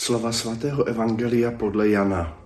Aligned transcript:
Slova 0.00 0.32
svatého 0.32 0.84
Evangelia 0.84 1.50
podle 1.50 1.88
Jana. 1.88 2.38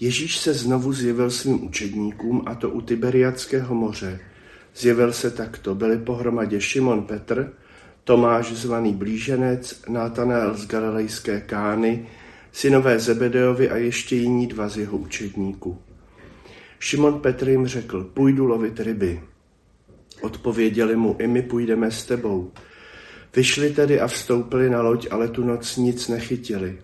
Ježíš 0.00 0.38
se 0.38 0.54
znovu 0.54 0.92
zjevil 0.92 1.30
svým 1.30 1.64
učedníkům, 1.64 2.42
a 2.46 2.54
to 2.54 2.70
u 2.70 2.80
Tiberiadského 2.80 3.74
moře. 3.74 4.20
Zjevil 4.76 5.12
se 5.12 5.30
takto. 5.30 5.74
Byli 5.74 5.98
pohromadě 5.98 6.60
Šimon 6.60 7.02
Petr, 7.02 7.52
Tomáš 8.04 8.52
zvaný 8.52 8.94
Blíženec, 8.94 9.82
Natanael 9.88 10.54
z 10.54 10.66
Galilejské 10.66 11.40
Kány, 11.40 12.06
synové 12.52 12.98
Zebedeovi 12.98 13.70
a 13.70 13.76
ještě 13.76 14.16
jiní 14.16 14.46
dva 14.46 14.68
z 14.68 14.78
jeho 14.78 14.98
učedníků. 14.98 15.78
Šimon 16.78 17.20
Petr 17.20 17.48
jim 17.48 17.66
řekl, 17.66 18.04
půjdu 18.04 18.46
lovit 18.46 18.80
ryby. 18.80 19.22
Odpověděli 20.20 20.96
mu, 20.96 21.16
i 21.18 21.26
my 21.26 21.42
půjdeme 21.42 21.90
s 21.90 22.04
tebou. 22.04 22.52
Vyšli 23.36 23.70
tedy 23.70 24.00
a 24.00 24.06
vstoupili 24.06 24.70
na 24.70 24.82
loď, 24.82 25.06
ale 25.10 25.28
tu 25.28 25.44
noc 25.44 25.76
nic 25.76 26.08
nechytili. 26.08 26.78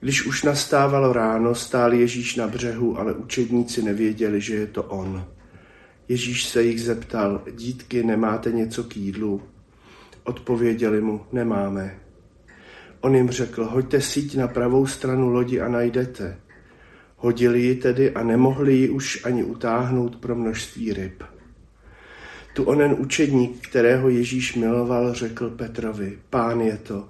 Když 0.00 0.26
už 0.26 0.42
nastávalo 0.42 1.12
ráno, 1.12 1.54
stál 1.54 1.94
Ježíš 1.94 2.36
na 2.36 2.48
břehu, 2.48 2.98
ale 2.98 3.12
učedníci 3.12 3.82
nevěděli, 3.82 4.40
že 4.40 4.54
je 4.54 4.66
to 4.66 4.82
on. 4.82 5.26
Ježíš 6.08 6.44
se 6.44 6.62
jich 6.62 6.82
zeptal, 6.82 7.42
dítky, 7.52 8.02
nemáte 8.02 8.52
něco 8.52 8.84
k 8.84 8.96
jídlu? 8.96 9.42
Odpověděli 10.24 11.00
mu, 11.00 11.20
nemáme. 11.32 11.98
On 13.00 13.14
jim 13.14 13.30
řekl, 13.30 13.64
hoďte 13.64 14.00
síť 14.00 14.36
na 14.36 14.48
pravou 14.48 14.86
stranu 14.86 15.28
lodi 15.28 15.60
a 15.60 15.68
najdete. 15.68 16.36
Hodili 17.16 17.60
ji 17.60 17.74
tedy 17.74 18.10
a 18.10 18.22
nemohli 18.22 18.74
ji 18.74 18.88
už 18.88 19.24
ani 19.24 19.44
utáhnout 19.44 20.16
pro 20.16 20.34
množství 20.34 20.92
ryb. 20.92 21.22
Tu 22.52 22.64
onen 22.64 22.96
učedník, 22.98 23.68
kterého 23.68 24.08
Ježíš 24.08 24.54
miloval, 24.54 25.14
řekl 25.14 25.50
Petrovi, 25.50 26.18
pán 26.30 26.60
je 26.60 26.76
to. 26.76 27.08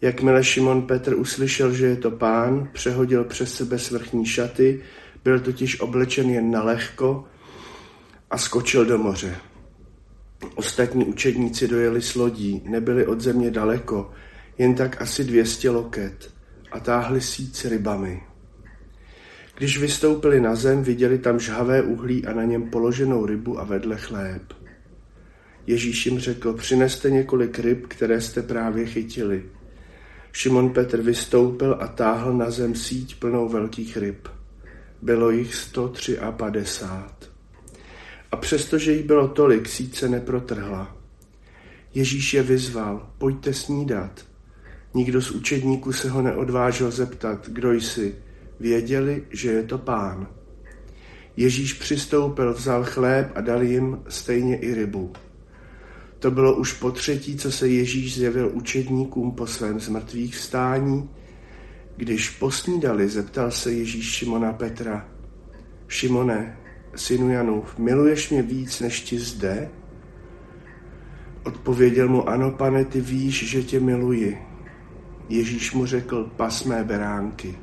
Jakmile 0.00 0.44
Šimon 0.44 0.82
Petr 0.82 1.14
uslyšel, 1.14 1.72
že 1.72 1.86
je 1.86 1.96
to 1.96 2.10
pán, 2.10 2.68
přehodil 2.72 3.24
přes 3.24 3.54
sebe 3.54 3.78
svrchní 3.78 4.26
šaty, 4.26 4.82
byl 5.24 5.40
totiž 5.40 5.80
oblečen 5.80 6.30
jen 6.30 6.50
na 6.50 6.62
lehko 6.62 7.24
a 8.30 8.38
skočil 8.38 8.84
do 8.84 8.98
moře. 8.98 9.36
Ostatní 10.54 11.04
učedníci 11.04 11.68
dojeli 11.68 12.02
s 12.02 12.14
lodí, 12.14 12.62
nebyli 12.64 13.06
od 13.06 13.20
země 13.20 13.50
daleko, 13.50 14.10
jen 14.58 14.74
tak 14.74 15.02
asi 15.02 15.24
dvěstě 15.24 15.70
loket 15.70 16.30
a 16.72 16.80
táhli 16.80 17.20
síť 17.20 17.64
rybami. 17.64 18.22
Když 19.56 19.78
vystoupili 19.78 20.40
na 20.40 20.54
zem, 20.54 20.82
viděli 20.82 21.18
tam 21.18 21.40
žhavé 21.40 21.82
uhlí 21.82 22.26
a 22.26 22.32
na 22.32 22.44
něm 22.44 22.70
položenou 22.70 23.26
rybu 23.26 23.60
a 23.60 23.64
vedle 23.64 23.96
chléb. 23.96 24.42
Ježíš 25.66 26.06
jim 26.06 26.18
řekl, 26.18 26.52
přineste 26.52 27.10
několik 27.10 27.58
ryb, 27.58 27.86
které 27.86 28.20
jste 28.20 28.42
právě 28.42 28.86
chytili. 28.86 29.44
Šimon 30.32 30.70
Petr 30.70 31.02
vystoupil 31.02 31.76
a 31.80 31.86
táhl 31.86 32.32
na 32.32 32.50
zem 32.50 32.74
síť 32.74 33.18
plnou 33.18 33.48
velkých 33.48 33.96
ryb. 33.96 34.28
Bylo 35.02 35.30
jich 35.30 35.54
153. 35.54 36.18
A 38.32 38.36
přestože 38.36 38.92
jich 38.92 39.06
bylo 39.06 39.28
tolik, 39.28 39.68
síť 39.68 39.96
se 39.96 40.08
neprotrhla. 40.08 40.96
Ježíš 41.94 42.34
je 42.34 42.42
vyzval, 42.42 43.10
pojďte 43.18 43.54
snídat. 43.54 44.26
Nikdo 44.94 45.22
z 45.22 45.30
učedníků 45.30 45.92
se 45.92 46.10
ho 46.10 46.22
neodvážil 46.22 46.90
zeptat, 46.90 47.48
kdo 47.48 47.72
jsi. 47.72 48.23
Věděli, 48.60 49.24
že 49.30 49.50
je 49.50 49.62
to 49.62 49.78
pán. 49.78 50.26
Ježíš 51.36 51.72
přistoupil, 51.72 52.54
vzal 52.54 52.84
chléb 52.84 53.32
a 53.34 53.40
dal 53.40 53.62
jim 53.62 54.02
stejně 54.08 54.56
i 54.56 54.74
rybu. 54.74 55.12
To 56.18 56.30
bylo 56.30 56.56
už 56.56 56.72
po 56.72 56.90
třetí, 56.90 57.36
co 57.36 57.52
se 57.52 57.68
Ježíš 57.68 58.14
zjevil 58.14 58.50
učedníkům 58.54 59.32
po 59.32 59.46
svém 59.46 59.80
zmrtvých 59.80 60.36
vstání. 60.36 61.10
Když 61.96 62.30
posnídali, 62.30 63.08
zeptal 63.08 63.50
se 63.50 63.72
Ježíš 63.72 64.06
Šimona 64.06 64.52
Petra. 64.52 65.08
Šimone, 65.88 66.58
synu 66.96 67.30
Janův, 67.30 67.78
miluješ 67.78 68.30
mě 68.30 68.42
víc, 68.42 68.80
než 68.80 69.00
ti 69.00 69.18
zde? 69.18 69.70
Odpověděl 71.44 72.08
mu, 72.08 72.28
ano, 72.28 72.50
pane, 72.50 72.84
ty 72.84 73.00
víš, 73.00 73.50
že 73.50 73.62
tě 73.62 73.80
miluji. 73.80 74.38
Ježíš 75.28 75.72
mu 75.72 75.86
řekl, 75.86 76.30
pas 76.36 76.64
mé 76.64 76.84
beránky. 76.84 77.58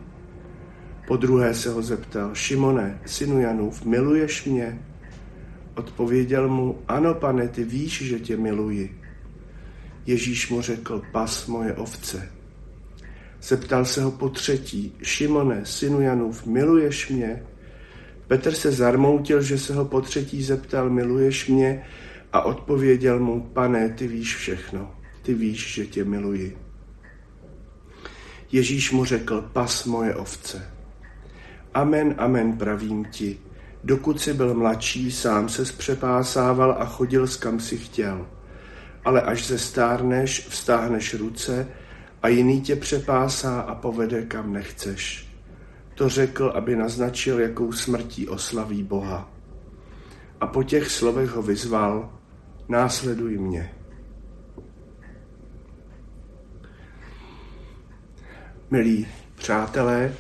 Po 1.07 1.17
druhé 1.17 1.53
se 1.53 1.69
ho 1.69 1.81
zeptal, 1.81 2.35
Šimone, 2.35 3.01
synu 3.05 3.39
Janův, 3.39 3.85
miluješ 3.85 4.45
mě? 4.45 4.81
Odpověděl 5.75 6.49
mu, 6.49 6.79
ano 6.87 7.13
pane, 7.13 7.47
ty 7.47 7.63
víš, 7.63 8.01
že 8.01 8.19
tě 8.19 8.37
miluji. 8.37 9.01
Ježíš 10.05 10.49
mu 10.49 10.61
řekl, 10.61 11.01
pas 11.11 11.47
moje 11.47 11.73
ovce. 11.73 12.31
Zeptal 13.41 13.85
se 13.85 14.03
ho 14.03 14.11
po 14.11 14.29
třetí, 14.29 14.95
Šimone, 15.03 15.65
synu 15.65 16.01
Janův, 16.01 16.45
miluješ 16.45 17.09
mě? 17.09 17.43
Petr 18.27 18.53
se 18.53 18.71
zarmoutil, 18.71 19.41
že 19.41 19.57
se 19.57 19.73
ho 19.73 19.85
po 19.85 20.01
třetí 20.01 20.43
zeptal, 20.43 20.89
miluješ 20.89 21.47
mě? 21.47 21.83
A 22.33 22.41
odpověděl 22.41 23.19
mu, 23.19 23.41
pane, 23.41 23.89
ty 23.89 24.07
víš 24.07 24.35
všechno, 24.35 24.95
ty 25.21 25.33
víš, 25.33 25.73
že 25.73 25.85
tě 25.85 26.03
miluji. 26.03 26.57
Ježíš 28.51 28.91
mu 28.91 29.05
řekl, 29.05 29.49
pas 29.53 29.85
moje 29.85 30.15
ovce. 30.15 30.80
Amen, 31.73 32.15
amen, 32.17 32.57
pravím 32.57 33.05
ti, 33.05 33.39
Dokud 33.83 34.21
si 34.21 34.33
byl 34.33 34.53
mladší, 34.53 35.11
sám 35.11 35.49
se 35.49 35.65
zpřepásával 35.65 36.75
a 36.79 36.85
chodil 36.85 37.27
s 37.27 37.37
kam 37.37 37.59
si 37.59 37.77
chtěl. 37.77 38.27
Ale 39.05 39.21
až 39.21 39.47
ze 39.47 39.59
stárneš, 39.59 40.47
vstáhneš 40.47 41.13
ruce 41.13 41.67
a 42.21 42.27
jiný 42.27 42.61
tě 42.61 42.75
přepásá 42.75 43.61
a 43.61 43.75
povede 43.75 44.25
kam 44.25 44.53
nechceš. 44.53 45.27
To 45.95 46.09
řekl, 46.09 46.53
aby 46.55 46.75
naznačil, 46.75 47.39
jakou 47.39 47.71
smrtí 47.71 48.27
oslaví 48.27 48.83
Boha. 48.83 49.31
A 50.41 50.47
po 50.47 50.63
těch 50.63 50.91
slovech 50.91 51.29
ho 51.29 51.41
vyzval, 51.41 52.19
následuj 52.69 53.37
mě. 53.37 53.73
Milí 58.71 59.07
přátelé, 59.35 60.13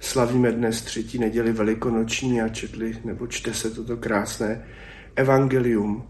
Slavíme 0.00 0.52
dnes 0.52 0.82
třetí 0.82 1.18
neděli 1.18 1.52
velikonoční 1.52 2.40
a 2.40 2.48
četli, 2.48 2.98
nebo 3.04 3.26
čte 3.26 3.54
se 3.54 3.70
toto 3.70 3.96
krásné 3.96 4.64
evangelium. 5.16 6.08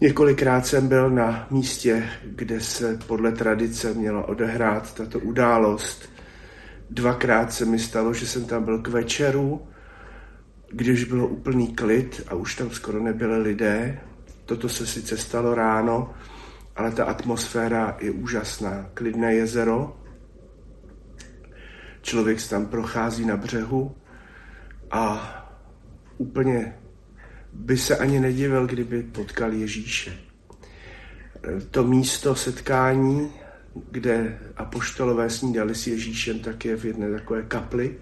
Několikrát 0.00 0.66
jsem 0.66 0.88
byl 0.88 1.10
na 1.10 1.46
místě, 1.50 2.08
kde 2.24 2.60
se 2.60 2.98
podle 3.06 3.32
tradice 3.32 3.94
měla 3.94 4.28
odehrát 4.28 4.94
tato 4.94 5.18
událost. 5.18 6.10
Dvakrát 6.90 7.52
se 7.52 7.64
mi 7.64 7.78
stalo, 7.78 8.14
že 8.14 8.26
jsem 8.26 8.44
tam 8.44 8.64
byl 8.64 8.78
k 8.78 8.88
večeru, 8.88 9.66
když 10.72 11.04
bylo 11.04 11.28
úplný 11.28 11.74
klid 11.74 12.22
a 12.28 12.34
už 12.34 12.54
tam 12.54 12.70
skoro 12.70 13.02
nebyly 13.02 13.38
lidé. 13.38 14.00
Toto 14.44 14.68
se 14.68 14.86
sice 14.86 15.16
stalo 15.16 15.54
ráno, 15.54 16.14
ale 16.76 16.90
ta 16.90 17.04
atmosféra 17.04 17.96
je 18.00 18.10
úžasná. 18.10 18.90
Klidné 18.94 19.34
jezero, 19.34 19.96
Člověk 22.06 22.48
tam 22.48 22.66
prochází 22.66 23.24
na 23.24 23.36
břehu 23.36 23.96
a 24.90 25.32
úplně 26.18 26.74
by 27.52 27.78
se 27.78 27.96
ani 27.96 28.20
nedivil, 28.20 28.66
kdyby 28.66 29.02
potkal 29.02 29.52
Ježíše. 29.52 30.18
To 31.70 31.84
místo 31.84 32.34
setkání, 32.34 33.32
kde 33.90 34.38
apoštolové 34.56 35.30
snídali 35.30 35.74
s 35.74 35.86
Ježíšem, 35.86 36.38
tak 36.38 36.64
je 36.64 36.76
v 36.76 36.84
jedné 36.84 37.10
takové 37.10 37.42
kapli 37.42 37.98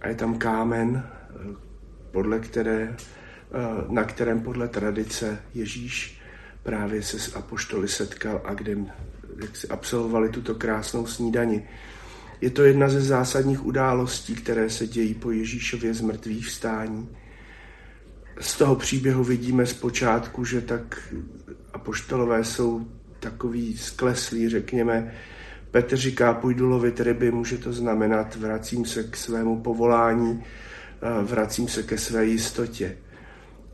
a 0.00 0.08
je 0.08 0.14
tam 0.14 0.38
kámen, 0.38 1.06
podle 2.10 2.38
které, 2.38 2.96
na 3.88 4.04
kterém 4.04 4.40
podle 4.40 4.68
tradice 4.68 5.42
Ježíš 5.54 6.20
právě 6.62 7.02
se 7.02 7.18
s 7.18 7.36
apoštoly 7.36 7.88
setkal 7.88 8.42
a 8.44 8.54
kde 8.54 8.76
jak 9.42 9.56
si 9.56 9.68
absolvovali 9.68 10.28
tuto 10.28 10.54
krásnou 10.54 11.06
snídani. 11.06 11.68
Je 12.44 12.50
to 12.50 12.64
jedna 12.64 12.88
ze 12.88 13.00
zásadních 13.00 13.66
událostí, 13.66 14.34
které 14.34 14.70
se 14.70 14.86
dějí 14.86 15.14
po 15.14 15.30
Ježíšově 15.30 15.94
zmrtvých 15.94 16.46
vstání. 16.46 17.08
Z 18.40 18.58
toho 18.58 18.76
příběhu 18.76 19.24
vidíme 19.24 19.66
zpočátku, 19.66 20.44
že 20.44 20.60
tak 20.60 21.14
apoštolové 21.72 22.44
jsou 22.44 22.86
takový 23.20 23.76
skleslí, 23.76 24.48
řekněme. 24.48 25.14
Petr 25.70 25.96
říká, 25.96 26.34
půjdu 26.34 26.68
lovit 26.68 27.00
ryby, 27.00 27.30
může 27.30 27.58
to 27.58 27.72
znamenat, 27.72 28.36
vracím 28.36 28.84
se 28.84 29.04
k 29.04 29.16
svému 29.16 29.60
povolání, 29.60 30.44
vracím 31.22 31.68
se 31.68 31.82
ke 31.82 31.98
své 31.98 32.26
jistotě. 32.26 32.96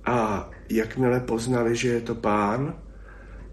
A 0.05 0.51
jakmile 0.69 1.21
poznali, 1.21 1.77
že 1.77 1.89
je 1.89 2.01
to 2.01 2.15
pán, 2.15 2.75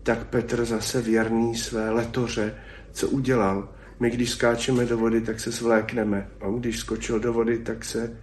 tak 0.03 0.27
Petr 0.27 0.65
zase 0.65 1.01
věrný 1.01 1.55
své 1.55 1.89
letoře, 1.89 2.55
co 2.91 3.09
udělal? 3.09 3.69
My, 3.99 4.09
když 4.09 4.29
skáčeme 4.29 4.85
do 4.85 4.97
vody, 4.97 5.21
tak 5.21 5.39
se 5.39 5.51
svlékneme. 5.51 6.29
On, 6.39 6.59
když 6.59 6.79
skočil 6.79 7.19
do 7.19 7.33
vody, 7.33 7.57
tak 7.59 7.85
se 7.85 8.17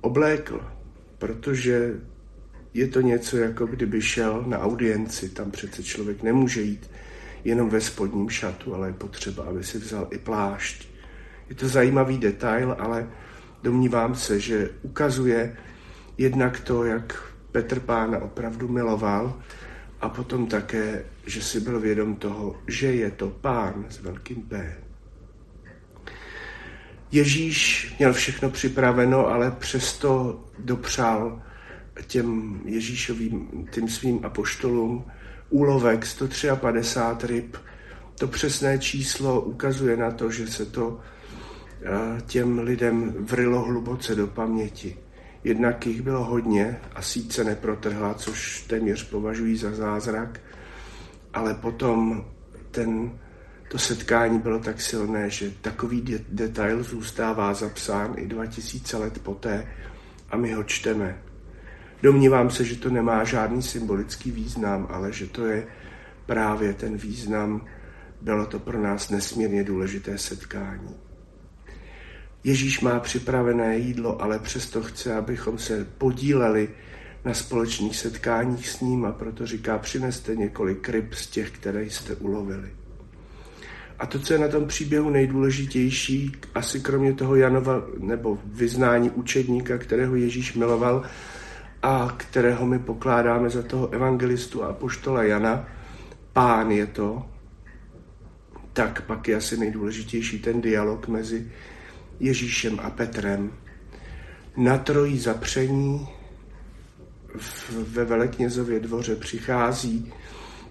oblékl, 0.00 0.60
protože 1.18 1.94
je 2.74 2.88
to 2.88 3.00
něco, 3.00 3.36
jako 3.36 3.66
kdyby 3.66 4.02
šel 4.02 4.44
na 4.46 4.58
audienci. 4.58 5.28
Tam 5.28 5.50
přece 5.50 5.82
člověk 5.82 6.22
nemůže 6.22 6.62
jít 6.62 6.90
jenom 7.44 7.68
ve 7.68 7.80
spodním 7.80 8.28
šatu, 8.28 8.74
ale 8.74 8.88
je 8.88 8.92
potřeba, 8.92 9.44
aby 9.44 9.64
si 9.64 9.78
vzal 9.78 10.08
i 10.10 10.18
plášť. 10.18 10.88
Je 11.48 11.54
to 11.54 11.68
zajímavý 11.68 12.18
detail, 12.18 12.76
ale 12.78 13.08
domnívám 13.62 14.14
se, 14.14 14.40
že 14.40 14.70
ukazuje 14.82 15.56
jednak 16.18 16.60
to, 16.60 16.84
jak 16.84 17.22
Petr 17.52 17.80
pána 17.80 18.18
opravdu 18.18 18.68
miloval 18.68 19.40
a 20.00 20.08
potom 20.08 20.46
také, 20.46 21.04
že 21.26 21.42
si 21.42 21.60
byl 21.60 21.80
vědom 21.80 22.16
toho, 22.16 22.56
že 22.66 22.86
je 22.86 23.10
to 23.10 23.30
pán 23.30 23.86
s 23.88 24.00
velkým 24.00 24.42
P. 24.42 24.76
Ježíš 27.12 27.94
měl 27.98 28.12
všechno 28.12 28.50
připraveno, 28.50 29.26
ale 29.26 29.50
přesto 29.50 30.40
dopřál 30.58 31.42
těm 32.06 32.60
Ježíšovým, 32.64 33.68
tím 33.70 33.88
svým 33.88 34.24
apoštolům 34.24 35.04
úlovek 35.50 36.06
153 36.06 37.26
ryb. 37.26 37.56
To 38.18 38.28
přesné 38.28 38.78
číslo 38.78 39.40
ukazuje 39.40 39.96
na 39.96 40.10
to, 40.10 40.30
že 40.30 40.46
se 40.46 40.66
to 40.66 41.00
eh, 41.82 42.20
těm 42.26 42.58
lidem 42.58 43.14
vrylo 43.18 43.60
hluboce 43.62 44.14
do 44.14 44.26
paměti. 44.26 44.96
Jednak 45.44 45.86
jich 45.86 46.02
bylo 46.02 46.24
hodně 46.24 46.80
a 46.94 47.02
síce 47.02 47.44
neprotrhla, 47.44 48.14
což 48.14 48.62
téměř 48.62 49.04
považují 49.10 49.56
za 49.56 49.74
zázrak, 49.74 50.40
ale 51.34 51.54
potom 51.54 52.24
ten, 52.70 53.18
to 53.70 53.78
setkání 53.78 54.38
bylo 54.38 54.58
tak 54.58 54.80
silné, 54.80 55.30
že 55.30 55.50
takový 55.60 56.00
de- 56.00 56.24
detail 56.28 56.82
zůstává 56.82 57.54
zapsán 57.54 58.14
i 58.16 58.26
2000 58.26 58.96
let 58.96 59.18
poté 59.22 59.68
a 60.30 60.36
my 60.36 60.52
ho 60.52 60.64
čteme. 60.64 61.18
Domnívám 62.02 62.50
se, 62.50 62.64
že 62.64 62.76
to 62.76 62.90
nemá 62.90 63.24
žádný 63.24 63.62
symbolický 63.62 64.30
význam, 64.30 64.86
ale 64.90 65.12
že 65.12 65.26
to 65.26 65.46
je 65.46 65.66
právě 66.26 66.74
ten 66.74 66.96
význam. 66.96 67.64
Bylo 68.20 68.46
to 68.46 68.58
pro 68.58 68.82
nás 68.82 69.10
nesmírně 69.10 69.64
důležité 69.64 70.18
setkání. 70.18 70.96
Ježíš 72.44 72.80
má 72.80 73.00
připravené 73.00 73.78
jídlo, 73.78 74.22
ale 74.22 74.38
přesto 74.38 74.82
chce, 74.82 75.14
abychom 75.14 75.58
se 75.58 75.84
podíleli 75.98 76.68
na 77.24 77.34
společných 77.34 77.96
setkáních 77.96 78.68
s 78.68 78.80
ním 78.80 79.04
a 79.04 79.12
proto 79.12 79.46
říká, 79.46 79.78
přineste 79.78 80.36
několik 80.36 80.88
ryb 80.88 81.14
z 81.14 81.26
těch, 81.26 81.50
které 81.50 81.84
jste 81.84 82.14
ulovili. 82.14 82.70
A 83.98 84.06
to, 84.06 84.18
co 84.18 84.32
je 84.32 84.38
na 84.38 84.48
tom 84.48 84.66
příběhu 84.66 85.10
nejdůležitější, 85.10 86.32
asi 86.54 86.80
kromě 86.80 87.12
toho 87.12 87.36
Janova 87.36 87.82
nebo 87.98 88.38
vyznání 88.44 89.10
učedníka, 89.10 89.78
kterého 89.78 90.16
Ježíš 90.16 90.54
miloval 90.54 91.02
a 91.82 92.14
kterého 92.16 92.66
my 92.66 92.78
pokládáme 92.78 93.50
za 93.50 93.62
toho 93.62 93.90
evangelistu 93.90 94.62
a 94.62 94.72
poštola 94.72 95.22
Jana, 95.22 95.68
pán 96.32 96.70
je 96.70 96.86
to, 96.86 97.26
tak 98.72 99.02
pak 99.02 99.28
je 99.28 99.36
asi 99.36 99.56
nejdůležitější 99.56 100.38
ten 100.38 100.60
dialog 100.60 101.08
mezi 101.08 101.52
Ježíšem 102.20 102.80
a 102.82 102.90
Petrem. 102.90 103.52
Na 104.56 104.78
trojí 104.78 105.18
zapření 105.18 106.08
ve 107.70 108.04
Veleknězově 108.04 108.80
dvoře 108.80 109.16
přichází 109.16 110.12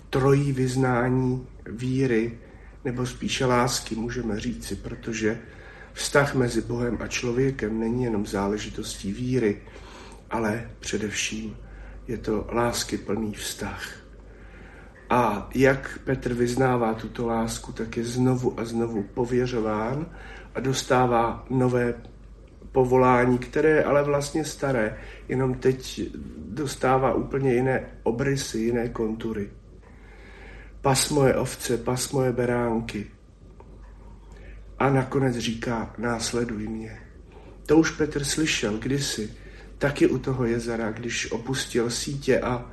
trojí 0.10 0.52
vyznání 0.52 1.48
víry, 1.66 2.40
nebo 2.86 3.06
spíše 3.06 3.46
lásky, 3.46 3.96
můžeme 3.96 4.40
říci, 4.40 4.76
protože 4.76 5.40
vztah 5.94 6.36
mezi 6.36 6.62
Bohem 6.62 6.98
a 7.02 7.08
člověkem 7.08 7.80
není 7.80 8.04
jenom 8.04 8.26
záležitostí 8.26 9.12
víry, 9.14 9.62
ale 10.30 10.70
především 10.80 11.58
je 12.08 12.18
to 12.18 12.48
lásky 12.52 12.98
plný 12.98 13.34
vztah. 13.34 14.04
A 15.10 15.50
jak 15.56 16.00
Petr 16.04 16.34
vyznává 16.34 16.94
tuto 16.94 17.28
lásku, 17.28 17.72
tak 17.72 17.98
je 17.98 18.04
znovu 18.04 18.60
a 18.60 18.66
znovu 18.66 19.04
pověřován 19.04 20.06
a 20.56 20.60
dostává 20.60 21.46
nové 21.50 21.94
povolání, 22.74 23.38
které 23.38 23.70
je 23.70 23.84
ale 23.84 24.04
vlastně 24.04 24.46
staré, 24.46 24.98
jenom 25.28 25.54
teď 25.54 26.02
dostává 26.38 27.14
úplně 27.14 27.54
jiné 27.54 27.86
obrysy, 28.04 28.60
jiné 28.60 28.90
kontury. 28.90 29.50
Pas 30.82 31.10
moje 31.10 31.36
ovce, 31.36 31.78
pas 31.78 32.12
moje 32.12 32.32
beránky. 32.32 33.08
A 34.80 34.90
nakonec 34.90 35.38
říká, 35.38 35.94
následuj 35.98 36.68
mě. 36.68 37.00
To 37.66 37.78
už 37.78 37.92
Petr 37.92 38.24
slyšel 38.24 38.78
kdysi, 38.78 39.34
taky 39.78 40.08
u 40.08 40.18
toho 40.18 40.46
jezera, 40.46 40.92
když 40.92 41.32
opustil 41.32 41.90
sítě 41.90 42.40
a 42.40 42.72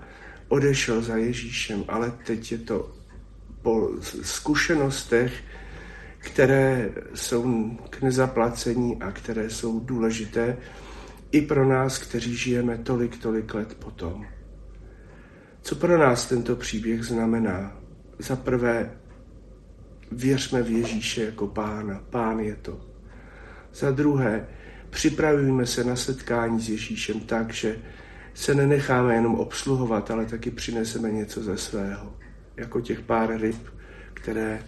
odešel 0.48 1.02
za 1.02 1.16
Ježíšem, 1.16 1.84
ale 1.88 2.12
teď 2.26 2.52
je 2.52 2.58
to 2.58 2.92
po 3.62 3.90
zkušenostech, 4.22 5.32
které 6.20 6.90
jsou 7.14 7.70
k 7.90 8.02
nezaplacení 8.02 9.02
a 9.02 9.12
které 9.12 9.50
jsou 9.50 9.80
důležité 9.80 10.56
i 11.32 11.40
pro 11.42 11.68
nás, 11.68 11.98
kteří 11.98 12.36
žijeme 12.36 12.78
tolik, 12.78 13.18
tolik 13.18 13.54
let 13.54 13.74
potom. 13.74 14.26
Co 15.62 15.76
pro 15.76 15.98
nás 15.98 16.28
tento 16.28 16.56
příběh 16.56 17.04
znamená? 17.04 17.76
Za 18.18 18.36
prvé, 18.36 18.90
věřme 20.12 20.62
v 20.62 20.70
Ježíše 20.70 21.24
jako 21.24 21.46
pána. 21.46 22.02
Pán 22.10 22.38
je 22.38 22.56
to. 22.56 22.80
Za 23.74 23.90
druhé, 23.90 24.48
připravujeme 24.90 25.66
se 25.66 25.84
na 25.84 25.96
setkání 25.96 26.60
s 26.60 26.68
Ježíšem 26.68 27.20
tak, 27.20 27.52
že 27.52 27.78
se 28.34 28.54
nenecháme 28.54 29.14
jenom 29.14 29.34
obsluhovat, 29.34 30.10
ale 30.10 30.26
taky 30.26 30.50
přineseme 30.50 31.10
něco 31.10 31.42
ze 31.42 31.56
svého. 31.56 32.16
Jako 32.56 32.80
těch 32.80 33.00
pár 33.00 33.40
ryb, 33.40 33.68
které 34.14 34.62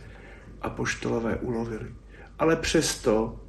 apoštolové 0.62 1.36
ulovili. 1.36 1.94
Ale 2.38 2.56
přesto, 2.56 3.40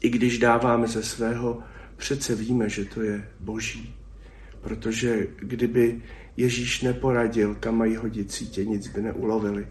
i 0.00 0.08
když 0.08 0.38
dáváme 0.38 0.86
ze 0.86 1.02
svého, 1.02 1.62
přece 1.96 2.34
víme, 2.34 2.68
že 2.68 2.84
to 2.84 3.02
je 3.02 3.28
boží. 3.40 3.94
Protože 4.60 5.26
kdyby 5.36 6.02
Ježíš 6.36 6.82
neporadil, 6.82 7.54
kam 7.54 7.76
mají 7.76 7.96
hodit 7.96 8.32
sítě, 8.32 8.64
nic 8.64 8.88
by 8.88 9.02
neulovili. 9.02 9.66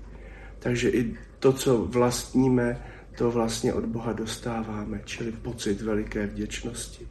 Takže 0.60 0.90
i 0.90 1.18
to, 1.40 1.54
co 1.54 1.86
vlastníme, 1.86 2.84
to 3.18 3.32
vlastně 3.32 3.74
od 3.74 3.86
Boha 3.86 4.14
dostáváme, 4.14 5.02
čili 5.06 5.32
pocit 5.32 5.82
veliké 5.82 6.28
vděčnosti. 6.28 7.08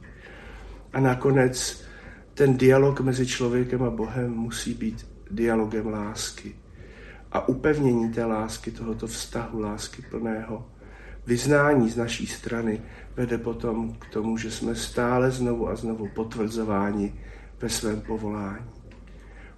A 0.92 1.00
nakonec 1.00 1.84
ten 2.34 2.56
dialog 2.56 3.00
mezi 3.00 3.26
člověkem 3.26 3.82
a 3.82 3.90
Bohem 3.90 4.30
musí 4.30 4.74
být 4.74 5.06
dialogem 5.30 5.86
lásky 5.86 6.54
a 7.32 7.48
upevnění 7.48 8.12
té 8.12 8.24
lásky, 8.24 8.70
tohoto 8.70 9.06
vztahu 9.06 9.60
lásky 9.60 10.02
plného 10.02 10.66
vyznání 11.26 11.90
z 11.90 11.96
naší 11.96 12.26
strany 12.26 12.82
vede 13.16 13.38
potom 13.38 13.94
k 13.94 14.08
tomu, 14.08 14.36
že 14.36 14.50
jsme 14.50 14.74
stále 14.74 15.30
znovu 15.30 15.68
a 15.68 15.76
znovu 15.76 16.08
potvrzováni 16.08 17.14
ve 17.60 17.68
svém 17.68 18.00
povolání. 18.00 18.70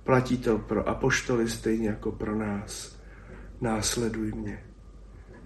Platí 0.04 0.38
to 0.38 0.58
pro 0.58 0.88
apoštoly 0.88 1.48
stejně 1.48 1.88
jako 1.88 2.12
pro 2.12 2.38
nás. 2.38 2.98
Následuj 3.60 4.32
mě. 4.32 4.64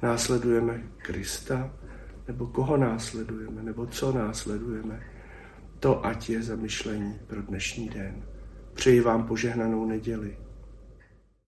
Následujeme 0.03 0.83
Krista, 0.97 1.71
nebo 2.29 2.47
koho 2.47 2.76
následujeme, 2.76 3.62
nebo 3.62 3.87
co 3.87 4.12
následujeme. 4.12 5.03
To 5.81 6.07
ať 6.07 6.31
je 6.31 6.43
zamyšlení 6.43 7.19
pro 7.26 7.43
dnešní 7.43 7.88
den. 7.88 8.23
Přeji 8.75 9.00
vám 9.00 9.26
požehnanou 9.26 9.87
neděli. 9.87 10.37